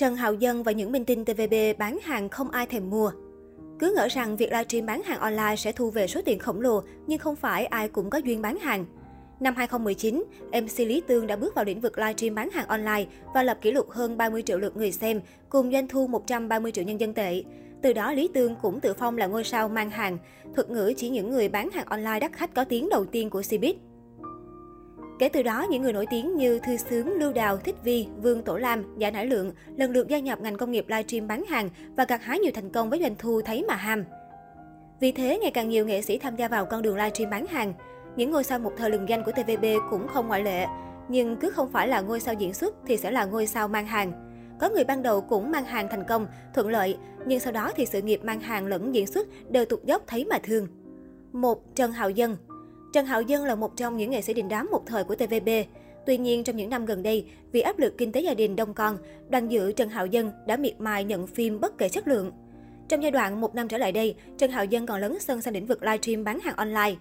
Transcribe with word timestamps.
Trần 0.00 0.16
Hào 0.16 0.34
Dân 0.34 0.62
và 0.62 0.72
những 0.72 0.92
minh 0.92 1.04
tinh 1.04 1.24
TVB 1.24 1.54
bán 1.78 1.98
hàng 2.02 2.28
không 2.28 2.50
ai 2.50 2.66
thèm 2.66 2.90
mua. 2.90 3.12
Cứ 3.78 3.92
ngỡ 3.96 4.08
rằng 4.08 4.36
việc 4.36 4.52
livestream 4.52 4.86
bán 4.86 5.02
hàng 5.02 5.20
online 5.20 5.56
sẽ 5.56 5.72
thu 5.72 5.90
về 5.90 6.06
số 6.06 6.20
tiền 6.24 6.38
khổng 6.38 6.60
lồ, 6.60 6.82
nhưng 7.06 7.18
không 7.18 7.36
phải 7.36 7.66
ai 7.66 7.88
cũng 7.88 8.10
có 8.10 8.18
duyên 8.18 8.42
bán 8.42 8.58
hàng. 8.58 8.84
Năm 9.40 9.54
2019, 9.56 10.24
MC 10.52 10.78
Lý 10.78 11.02
Tương 11.06 11.26
đã 11.26 11.36
bước 11.36 11.54
vào 11.54 11.64
lĩnh 11.64 11.80
vực 11.80 11.98
livestream 11.98 12.34
bán 12.34 12.50
hàng 12.50 12.66
online 12.66 13.06
và 13.34 13.42
lập 13.42 13.58
kỷ 13.60 13.72
lục 13.72 13.90
hơn 13.90 14.16
30 14.16 14.42
triệu 14.42 14.58
lượt 14.58 14.76
người 14.76 14.92
xem, 14.92 15.20
cùng 15.48 15.72
doanh 15.72 15.88
thu 15.88 16.06
130 16.06 16.72
triệu 16.72 16.84
nhân 16.84 17.00
dân 17.00 17.14
tệ. 17.14 17.44
Từ 17.82 17.92
đó, 17.92 18.12
Lý 18.12 18.28
Tương 18.34 18.56
cũng 18.62 18.80
tự 18.80 18.94
phong 18.94 19.18
là 19.18 19.26
ngôi 19.26 19.44
sao 19.44 19.68
mang 19.68 19.90
hàng. 19.90 20.18
Thuật 20.54 20.70
ngữ 20.70 20.92
chỉ 20.96 21.08
những 21.08 21.30
người 21.30 21.48
bán 21.48 21.70
hàng 21.70 21.86
online 21.86 22.20
đắt 22.20 22.32
khách 22.32 22.54
có 22.54 22.64
tiếng 22.64 22.88
đầu 22.88 23.04
tiên 23.04 23.30
của 23.30 23.40
Cbiz. 23.40 23.74
Kể 25.20 25.28
từ 25.28 25.42
đó, 25.42 25.66
những 25.70 25.82
người 25.82 25.92
nổi 25.92 26.06
tiếng 26.10 26.36
như 26.36 26.58
Thư 26.58 26.76
Sướng, 26.76 27.12
Lưu 27.12 27.32
Đào, 27.32 27.56
Thích 27.56 27.74
Vi, 27.84 28.06
Vương 28.22 28.42
Tổ 28.42 28.56
Lam, 28.56 28.98
Giả 28.98 29.10
Nải 29.10 29.26
Lượng 29.26 29.52
lần 29.76 29.90
lượt 29.90 30.08
gia 30.08 30.18
nhập 30.18 30.40
ngành 30.40 30.56
công 30.56 30.70
nghiệp 30.70 30.84
livestream 30.88 31.28
bán 31.28 31.44
hàng 31.44 31.70
và 31.96 32.04
gặt 32.04 32.24
hái 32.24 32.38
nhiều 32.38 32.52
thành 32.54 32.70
công 32.70 32.90
với 32.90 33.00
doanh 33.00 33.14
thu 33.18 33.40
thấy 33.42 33.64
mà 33.68 33.74
ham. 33.74 34.04
Vì 35.00 35.12
thế, 35.12 35.38
ngày 35.42 35.50
càng 35.50 35.68
nhiều 35.68 35.86
nghệ 35.86 36.02
sĩ 36.02 36.18
tham 36.18 36.36
gia 36.36 36.48
vào 36.48 36.66
con 36.66 36.82
đường 36.82 36.96
livestream 36.96 37.30
bán 37.30 37.46
hàng. 37.46 37.74
Những 38.16 38.30
ngôi 38.30 38.44
sao 38.44 38.58
một 38.58 38.72
thời 38.76 38.90
lừng 38.90 39.08
danh 39.08 39.24
của 39.24 39.32
TVB 39.32 39.64
cũng 39.90 40.08
không 40.08 40.28
ngoại 40.28 40.42
lệ. 40.42 40.66
Nhưng 41.08 41.36
cứ 41.36 41.50
không 41.50 41.72
phải 41.72 41.88
là 41.88 42.00
ngôi 42.00 42.20
sao 42.20 42.34
diễn 42.34 42.54
xuất 42.54 42.74
thì 42.86 42.96
sẽ 42.96 43.10
là 43.10 43.24
ngôi 43.24 43.46
sao 43.46 43.68
mang 43.68 43.86
hàng. 43.86 44.12
Có 44.60 44.68
người 44.68 44.84
ban 44.84 45.02
đầu 45.02 45.20
cũng 45.20 45.50
mang 45.50 45.64
hàng 45.64 45.88
thành 45.90 46.04
công, 46.08 46.26
thuận 46.54 46.68
lợi, 46.68 46.96
nhưng 47.26 47.40
sau 47.40 47.52
đó 47.52 47.70
thì 47.76 47.86
sự 47.86 48.02
nghiệp 48.02 48.20
mang 48.24 48.40
hàng 48.40 48.66
lẫn 48.66 48.94
diễn 48.94 49.06
xuất 49.06 49.28
đều 49.48 49.64
tụt 49.64 49.84
dốc 49.84 50.02
thấy 50.06 50.24
mà 50.24 50.38
thương. 50.42 50.68
một 51.32 51.74
Trần 51.74 51.92
Hạo 51.92 52.10
Dân 52.10 52.36
Trần 52.92 53.06
Hạo 53.06 53.22
Dân 53.22 53.44
là 53.44 53.54
một 53.54 53.76
trong 53.76 53.96
những 53.96 54.10
nghệ 54.10 54.22
sĩ 54.22 54.34
đình 54.34 54.48
đám 54.48 54.68
một 54.70 54.82
thời 54.86 55.04
của 55.04 55.14
TVB. 55.14 55.48
Tuy 56.06 56.18
nhiên, 56.18 56.44
trong 56.44 56.56
những 56.56 56.70
năm 56.70 56.86
gần 56.86 57.02
đây, 57.02 57.24
vì 57.52 57.60
áp 57.60 57.78
lực 57.78 57.98
kinh 57.98 58.12
tế 58.12 58.20
gia 58.20 58.34
đình 58.34 58.56
đông 58.56 58.74
con, 58.74 58.98
đoàn 59.28 59.50
dự 59.50 59.72
Trần 59.72 59.88
Hạo 59.88 60.06
Dân 60.06 60.32
đã 60.46 60.56
miệt 60.56 60.80
mài 60.80 61.04
nhận 61.04 61.26
phim 61.26 61.60
bất 61.60 61.78
kể 61.78 61.88
chất 61.88 62.08
lượng. 62.08 62.32
Trong 62.88 63.02
giai 63.02 63.10
đoạn 63.10 63.40
một 63.40 63.54
năm 63.54 63.68
trở 63.68 63.78
lại 63.78 63.92
đây, 63.92 64.14
Trần 64.38 64.50
Hạo 64.50 64.64
Dân 64.64 64.86
còn 64.86 65.00
lấn 65.00 65.18
sân 65.20 65.42
sang 65.42 65.54
lĩnh 65.54 65.66
vực 65.66 65.82
livestream 65.82 66.24
bán 66.24 66.40
hàng 66.40 66.56
online. 66.56 66.94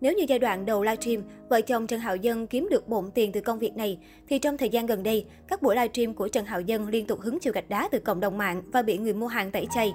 Nếu 0.00 0.12
như 0.12 0.24
giai 0.28 0.38
đoạn 0.38 0.66
đầu 0.66 0.82
livestream, 0.82 1.22
vợ 1.48 1.60
chồng 1.60 1.86
Trần 1.86 2.00
Hạo 2.00 2.16
Dân 2.16 2.46
kiếm 2.46 2.68
được 2.70 2.88
bộn 2.88 3.10
tiền 3.14 3.32
từ 3.32 3.40
công 3.40 3.58
việc 3.58 3.76
này, 3.76 3.98
thì 4.28 4.38
trong 4.38 4.58
thời 4.58 4.68
gian 4.68 4.86
gần 4.86 5.02
đây, 5.02 5.24
các 5.48 5.62
buổi 5.62 5.76
livestream 5.76 6.14
của 6.14 6.28
Trần 6.28 6.44
Hạo 6.44 6.60
Dân 6.60 6.88
liên 6.88 7.06
tục 7.06 7.20
hứng 7.20 7.40
chịu 7.40 7.52
gạch 7.52 7.68
đá 7.68 7.88
từ 7.92 7.98
cộng 7.98 8.20
đồng 8.20 8.38
mạng 8.38 8.62
và 8.72 8.82
bị 8.82 8.98
người 8.98 9.14
mua 9.14 9.26
hàng 9.26 9.50
tẩy 9.50 9.66
chay. 9.74 9.92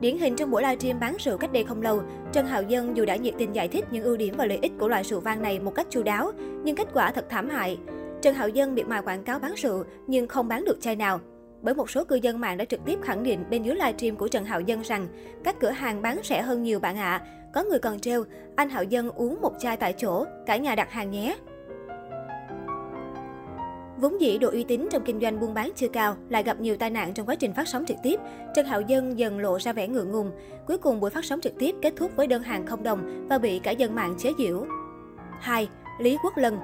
Điển 0.00 0.18
hình 0.18 0.36
trong 0.36 0.50
buổi 0.50 0.62
livestream 0.62 1.00
bán 1.00 1.16
rượu 1.18 1.38
cách 1.38 1.52
đây 1.52 1.64
không 1.64 1.82
lâu, 1.82 2.02
Trần 2.32 2.46
Hạo 2.46 2.62
Dân 2.62 2.96
dù 2.96 3.04
đã 3.04 3.16
nhiệt 3.16 3.34
tình 3.38 3.54
giải 3.54 3.68
thích 3.68 3.84
những 3.90 4.04
ưu 4.04 4.16
điểm 4.16 4.34
và 4.36 4.46
lợi 4.46 4.58
ích 4.62 4.72
của 4.78 4.88
loại 4.88 5.04
rượu 5.04 5.20
vang 5.20 5.42
này 5.42 5.58
một 5.58 5.74
cách 5.74 5.86
chu 5.90 6.02
đáo, 6.02 6.32
nhưng 6.64 6.76
kết 6.76 6.88
quả 6.94 7.12
thật 7.12 7.24
thảm 7.28 7.48
hại. 7.48 7.78
Trần 8.22 8.34
Hạo 8.34 8.48
Dân 8.48 8.74
bị 8.74 8.84
mài 8.84 9.02
quảng 9.02 9.24
cáo 9.24 9.38
bán 9.38 9.54
rượu 9.56 9.84
nhưng 10.06 10.28
không 10.28 10.48
bán 10.48 10.64
được 10.64 10.80
chai 10.80 10.96
nào. 10.96 11.20
Bởi 11.62 11.74
một 11.74 11.90
số 11.90 12.04
cư 12.04 12.16
dân 12.16 12.40
mạng 12.40 12.56
đã 12.56 12.64
trực 12.64 12.80
tiếp 12.84 12.98
khẳng 13.02 13.22
định 13.22 13.44
bên 13.50 13.62
dưới 13.62 13.74
livestream 13.74 14.16
của 14.16 14.28
Trần 14.28 14.44
Hạo 14.44 14.60
Dân 14.60 14.82
rằng 14.82 15.08
các 15.44 15.60
cửa 15.60 15.70
hàng 15.70 16.02
bán 16.02 16.20
rẻ 16.24 16.42
hơn 16.42 16.62
nhiều 16.62 16.80
bạn 16.80 16.96
ạ. 16.96 17.22
À. 17.24 17.26
Có 17.54 17.62
người 17.62 17.78
còn 17.78 18.00
treo, 18.00 18.24
anh 18.56 18.70
Hạo 18.70 18.84
Dân 18.84 19.10
uống 19.10 19.40
một 19.40 19.52
chai 19.58 19.76
tại 19.76 19.94
chỗ, 19.98 20.24
cả 20.46 20.56
nhà 20.56 20.74
đặt 20.74 20.90
hàng 20.90 21.10
nhé. 21.10 21.36
Vốn 24.00 24.20
dĩ 24.20 24.38
độ 24.38 24.50
uy 24.50 24.64
tín 24.64 24.88
trong 24.90 25.02
kinh 25.04 25.20
doanh 25.20 25.40
buôn 25.40 25.54
bán 25.54 25.70
chưa 25.76 25.88
cao, 25.88 26.16
lại 26.28 26.42
gặp 26.42 26.60
nhiều 26.60 26.76
tai 26.76 26.90
nạn 26.90 27.14
trong 27.14 27.26
quá 27.26 27.34
trình 27.34 27.54
phát 27.54 27.68
sóng 27.68 27.84
trực 27.86 27.96
tiếp. 28.02 28.20
Trần 28.54 28.66
Hạo 28.66 28.80
Dân 28.80 29.18
dần 29.18 29.38
lộ 29.38 29.58
ra 29.58 29.72
vẻ 29.72 29.88
ngượng 29.88 30.12
ngùng. 30.12 30.30
Cuối 30.66 30.78
cùng 30.78 31.00
buổi 31.00 31.10
phát 31.10 31.24
sóng 31.24 31.40
trực 31.40 31.52
tiếp 31.58 31.74
kết 31.82 31.92
thúc 31.96 32.10
với 32.16 32.26
đơn 32.26 32.42
hàng 32.42 32.66
không 32.66 32.82
đồng 32.82 33.26
và 33.28 33.38
bị 33.38 33.58
cả 33.58 33.70
dân 33.70 33.94
mạng 33.94 34.14
chế 34.18 34.30
giễu. 34.38 34.66
2. 35.40 35.68
Lý 36.00 36.16
Quốc 36.24 36.36
Lân 36.36 36.58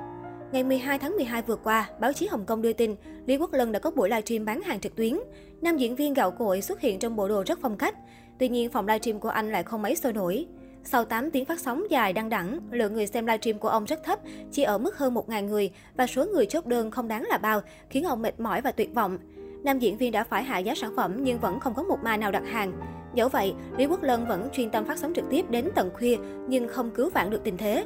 Ngày 0.53 0.65
12 0.65 0.99
tháng 0.99 1.17
12 1.17 1.43
vừa 1.43 1.57
qua, 1.57 1.91
báo 2.01 2.13
chí 2.13 2.27
Hồng 2.27 2.45
Kông 2.47 2.63
đưa 2.63 2.73
tin 2.73 2.95
Lý 3.27 3.37
Quốc 3.37 3.53
Lân 3.53 3.73
đã 3.73 3.79
có 3.79 3.91
buổi 3.91 4.09
livestream 4.09 4.45
bán 4.45 4.63
hàng 4.63 4.81
trực 4.81 4.97
tuyến. 4.97 5.19
Nam 5.61 5.77
diễn 5.77 5.95
viên 5.95 6.15
gạo 6.15 6.31
cội 6.31 6.63
xuất 6.63 6.81
hiện 6.81 6.99
trong 6.99 7.17
bộ 7.17 7.29
đồ 7.29 7.43
rất 7.47 7.59
phong 7.63 7.77
cách. 7.77 7.95
Tuy 8.39 8.49
nhiên, 8.49 8.71
phòng 8.71 8.87
livestream 8.87 9.21
của 9.21 9.29
anh 9.29 9.53
lại 9.53 9.63
không 9.63 9.83
mấy 9.83 9.97
sôi 9.97 10.13
nổi. 10.13 10.47
Sau 10.89 11.05
8 11.05 11.31
tiếng 11.31 11.45
phát 11.45 11.61
sóng 11.61 11.85
dài 11.91 12.13
đăng 12.13 12.29
đẳng, 12.29 12.59
lượng 12.71 12.95
người 12.95 13.07
xem 13.07 13.27
livestream 13.27 13.59
của 13.59 13.69
ông 13.69 13.85
rất 13.85 14.05
thấp, 14.05 14.19
chỉ 14.53 14.63
ở 14.63 14.79
mức 14.79 14.99
hơn 14.99 15.15
1.000 15.15 15.47
người 15.47 15.71
và 15.97 16.07
số 16.07 16.25
người 16.25 16.47
chốt 16.47 16.67
đơn 16.67 16.91
không 16.91 17.09
đáng 17.09 17.25
là 17.29 17.39
bao, 17.39 17.61
khiến 17.91 18.05
ông 18.05 18.23
mệt 18.23 18.41
mỏi 18.41 18.61
và 18.61 18.73
tuyệt 18.73 18.95
vọng. 18.95 19.19
Nam 19.65 19.79
diễn 19.79 19.97
viên 19.97 20.13
đã 20.13 20.25
phải 20.25 20.45
hạ 20.45 20.59
giá 20.59 20.75
sản 20.75 20.93
phẩm 20.97 21.17
nhưng 21.21 21.39
vẫn 21.39 21.61
không 21.61 21.75
có 21.75 21.83
một 21.83 21.99
ma 22.03 22.17
nào 22.17 22.33
đặt 22.33 22.43
hàng. 22.47 22.73
Dẫu 23.15 23.29
vậy, 23.29 23.55
Lý 23.77 23.87
Quốc 23.87 24.03
Lân 24.03 24.27
vẫn 24.27 24.49
chuyên 24.53 24.71
tâm 24.71 24.85
phát 24.85 24.99
sóng 24.99 25.13
trực 25.15 25.25
tiếp 25.31 25.51
đến 25.51 25.69
tận 25.75 25.91
khuya 25.95 26.17
nhưng 26.49 26.69
không 26.69 26.91
cứu 26.91 27.11
vãn 27.11 27.31
được 27.31 27.41
tình 27.45 27.57
thế. 27.57 27.85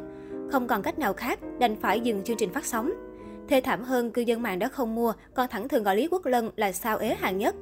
Không 0.52 0.66
còn 0.66 0.82
cách 0.82 0.98
nào 0.98 1.12
khác, 1.12 1.38
đành 1.58 1.76
phải 1.80 2.00
dừng 2.00 2.22
chương 2.22 2.36
trình 2.36 2.52
phát 2.52 2.66
sóng. 2.66 2.92
Thê 3.48 3.60
thảm 3.60 3.82
hơn, 3.82 4.10
cư 4.10 4.22
dân 4.22 4.42
mạng 4.42 4.58
đã 4.58 4.68
không 4.68 4.94
mua, 4.94 5.12
còn 5.34 5.48
thẳng 5.50 5.68
thường 5.68 5.82
gọi 5.82 5.96
Lý 5.96 6.08
Quốc 6.10 6.26
Lân 6.26 6.50
là 6.56 6.72
sao 6.72 6.98
ế 6.98 7.14
hàng 7.14 7.38
nhất. 7.38 7.54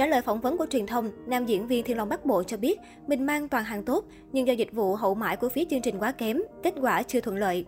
Trả 0.00 0.06
lời 0.06 0.22
phỏng 0.22 0.40
vấn 0.40 0.56
của 0.56 0.66
truyền 0.70 0.86
thông, 0.86 1.10
nam 1.26 1.46
diễn 1.46 1.66
viên 1.66 1.84
Thiên 1.84 1.96
Long 1.96 2.08
Bắc 2.08 2.24
Bộ 2.24 2.42
cho 2.42 2.56
biết 2.56 2.78
mình 3.06 3.26
mang 3.26 3.48
toàn 3.48 3.64
hàng 3.64 3.82
tốt, 3.82 4.04
nhưng 4.32 4.46
do 4.46 4.52
dịch 4.52 4.72
vụ 4.72 4.94
hậu 4.94 5.14
mãi 5.14 5.36
của 5.36 5.48
phía 5.48 5.64
chương 5.70 5.82
trình 5.82 5.98
quá 5.98 6.12
kém, 6.12 6.42
kết 6.62 6.74
quả 6.80 7.02
chưa 7.02 7.20
thuận 7.20 7.36
lợi. 7.36 7.66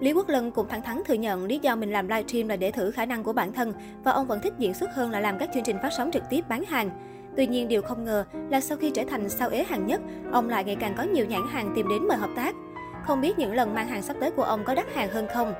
Lý 0.00 0.12
Quốc 0.12 0.28
Lân 0.28 0.50
cũng 0.50 0.68
thẳng 0.68 0.82
thắn 0.82 1.02
thừa 1.06 1.14
nhận 1.14 1.44
lý 1.44 1.58
do 1.58 1.76
mình 1.76 1.90
làm 1.90 2.08
livestream 2.08 2.48
là 2.48 2.56
để 2.56 2.70
thử 2.70 2.90
khả 2.90 3.06
năng 3.06 3.24
của 3.24 3.32
bản 3.32 3.52
thân 3.52 3.72
và 4.04 4.12
ông 4.12 4.26
vẫn 4.26 4.40
thích 4.40 4.52
diễn 4.58 4.74
xuất 4.74 4.90
hơn 4.94 5.10
là 5.10 5.20
làm 5.20 5.38
các 5.38 5.50
chương 5.54 5.64
trình 5.64 5.76
phát 5.82 5.90
sóng 5.96 6.10
trực 6.12 6.22
tiếp 6.30 6.44
bán 6.48 6.64
hàng. 6.64 6.90
Tuy 7.36 7.46
nhiên, 7.46 7.68
điều 7.68 7.82
không 7.82 8.04
ngờ 8.04 8.24
là 8.50 8.60
sau 8.60 8.78
khi 8.78 8.90
trở 8.90 9.02
thành 9.08 9.28
sao 9.28 9.48
ế 9.48 9.64
hàng 9.64 9.86
nhất, 9.86 10.00
ông 10.32 10.48
lại 10.48 10.64
ngày 10.64 10.76
càng 10.80 10.94
có 10.96 11.02
nhiều 11.02 11.26
nhãn 11.26 11.42
hàng 11.48 11.72
tìm 11.76 11.88
đến 11.88 12.08
mời 12.08 12.18
hợp 12.18 12.30
tác. 12.36 12.54
Không 13.02 13.20
biết 13.20 13.38
những 13.38 13.54
lần 13.54 13.74
mang 13.74 13.88
hàng 13.88 14.02
sắp 14.02 14.16
tới 14.20 14.30
của 14.30 14.42
ông 14.42 14.64
có 14.64 14.74
đắt 14.74 14.94
hàng 14.94 15.08
hơn 15.08 15.26
không? 15.34 15.52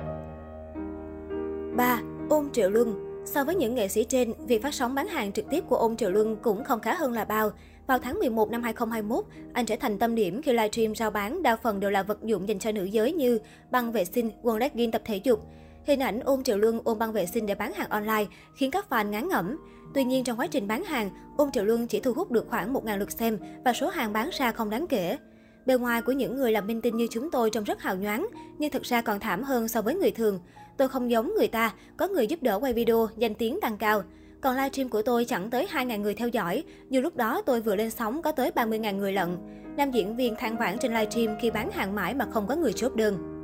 3. 1.77 1.99
ôm 2.29 2.49
Triệu 2.53 2.69
Luân 2.69 3.06
So 3.27 3.43
với 3.43 3.55
những 3.55 3.75
nghệ 3.75 3.87
sĩ 3.87 4.03
trên, 4.03 4.33
việc 4.47 4.63
phát 4.63 4.73
sóng 4.73 4.95
bán 4.95 5.07
hàng 5.07 5.31
trực 5.31 5.49
tiếp 5.49 5.63
của 5.69 5.75
ông 5.75 5.97
Triệu 5.97 6.11
Luân 6.11 6.35
cũng 6.35 6.63
không 6.63 6.79
khá 6.79 6.93
hơn 6.93 7.13
là 7.13 7.25
bao. 7.25 7.51
Vào 7.87 7.99
tháng 7.99 8.19
11 8.19 8.51
năm 8.51 8.63
2021, 8.63 9.25
anh 9.53 9.65
trở 9.65 9.75
thành 9.75 9.99
tâm 9.99 10.15
điểm 10.15 10.41
khi 10.41 10.51
livestream 10.51 10.95
rao 10.95 11.11
bán 11.11 11.43
đa 11.43 11.55
phần 11.55 11.79
đều 11.79 11.91
là 11.91 12.03
vật 12.03 12.23
dụng 12.23 12.47
dành 12.47 12.59
cho 12.59 12.71
nữ 12.71 12.83
giới 12.83 13.13
như 13.13 13.39
băng 13.71 13.91
vệ 13.91 14.05
sinh, 14.05 14.31
quần 14.41 14.57
legging 14.57 14.91
tập 14.91 15.01
thể 15.05 15.21
dục. 15.23 15.45
Hình 15.85 15.99
ảnh 15.99 16.19
ôm 16.19 16.43
Triệu 16.43 16.57
Luân 16.57 16.81
ôm 16.83 16.99
băng 16.99 17.13
vệ 17.13 17.25
sinh 17.25 17.45
để 17.45 17.55
bán 17.55 17.73
hàng 17.73 17.89
online 17.89 18.25
khiến 18.55 18.71
các 18.71 18.85
fan 18.89 19.09
ngán 19.09 19.27
ngẩm. 19.27 19.57
Tuy 19.93 20.03
nhiên 20.03 20.23
trong 20.23 20.39
quá 20.39 20.47
trình 20.47 20.67
bán 20.67 20.83
hàng, 20.83 21.09
ôm 21.37 21.51
Triệu 21.51 21.65
Luân 21.65 21.87
chỉ 21.87 21.99
thu 21.99 22.13
hút 22.13 22.31
được 22.31 22.45
khoảng 22.49 22.73
1.000 22.73 22.97
lượt 22.97 23.11
xem 23.11 23.37
và 23.65 23.73
số 23.73 23.89
hàng 23.89 24.13
bán 24.13 24.29
ra 24.33 24.51
không 24.51 24.69
đáng 24.69 24.87
kể. 24.87 25.17
Bề 25.65 25.77
ngoài 25.77 26.01
của 26.01 26.11
những 26.11 26.35
người 26.35 26.51
làm 26.51 26.67
minh 26.67 26.81
tinh 26.81 26.97
như 26.97 27.07
chúng 27.11 27.31
tôi 27.31 27.49
trông 27.49 27.63
rất 27.63 27.81
hào 27.81 27.95
nhoáng, 27.95 28.27
nhưng 28.57 28.71
thực 28.71 28.83
ra 28.83 29.01
còn 29.01 29.19
thảm 29.19 29.43
hơn 29.43 29.67
so 29.67 29.81
với 29.81 29.95
người 29.95 30.11
thường. 30.11 30.39
Tôi 30.77 30.87
không 30.87 31.11
giống 31.11 31.33
người 31.37 31.47
ta, 31.47 31.73
có 31.97 32.07
người 32.07 32.27
giúp 32.27 32.43
đỡ 32.43 32.59
quay 32.59 32.73
video, 32.73 33.07
danh 33.17 33.35
tiếng 33.35 33.59
tăng 33.61 33.77
cao. 33.77 34.03
Còn 34.41 34.55
livestream 34.55 34.89
của 34.89 35.01
tôi 35.01 35.25
chẳng 35.25 35.49
tới 35.49 35.67
2.000 35.71 36.01
người 36.01 36.13
theo 36.13 36.27
dõi, 36.27 36.63
dù 36.89 37.01
lúc 37.01 37.15
đó 37.15 37.41
tôi 37.45 37.61
vừa 37.61 37.75
lên 37.75 37.89
sóng 37.89 38.21
có 38.21 38.31
tới 38.31 38.51
30.000 38.55 38.97
người 38.97 39.13
lận. 39.13 39.37
Nam 39.77 39.91
diễn 39.91 40.15
viên 40.15 40.35
than 40.35 40.57
vãn 40.57 40.77
trên 40.79 40.93
livestream 40.93 41.37
khi 41.41 41.51
bán 41.51 41.71
hàng 41.71 41.95
mãi 41.95 42.13
mà 42.13 42.25
không 42.31 42.47
có 42.47 42.55
người 42.55 42.73
chốt 42.73 42.95
đơn. 42.95 43.36